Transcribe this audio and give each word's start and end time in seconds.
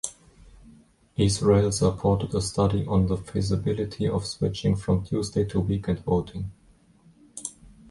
Israel 1.17 1.71
supported 1.71 2.33
a 2.33 2.41
study 2.41 2.87
on 2.87 3.05
the 3.05 3.17
feasibility 3.17 4.07
of 4.09 4.25
switching 4.25 4.75
from 4.75 5.05
Tuesday 5.05 5.45
to 5.45 5.59
weekend 5.59 5.99
voting. 5.99 6.49